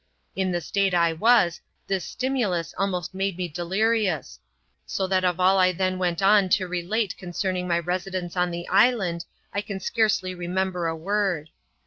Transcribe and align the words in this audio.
* 0.21 0.35
In 0.41 0.51
the 0.51 0.61
state 0.61 0.95
I 0.95 1.13
was, 1.13 1.61
this 1.85 2.03
stimulus 2.03 2.73
almost 2.75 3.13
made 3.13 3.37
me 3.37 3.47
de 3.47 3.61
lirious; 3.61 4.39
so 4.83 5.05
that 5.05 5.23
of 5.23 5.39
all 5.39 5.59
I 5.59 5.71
then 5.71 5.99
went 5.99 6.23
on 6.23 6.49
to 6.57 6.67
relate, 6.67 7.15
concerning 7.19 7.67
my 7.67 7.77
residence 7.77 8.35
on 8.35 8.49
the 8.49 8.67
island, 8.67 9.25
I 9.53 9.61
can 9.61 9.79
scarcely 9.79 10.33
remember 10.33 10.87
a 10.87 10.95
word. 10.95 11.51